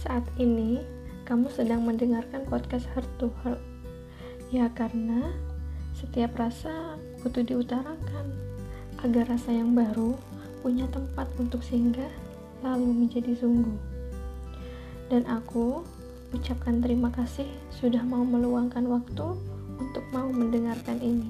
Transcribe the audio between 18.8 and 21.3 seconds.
waktu untuk mau mendengarkan ini.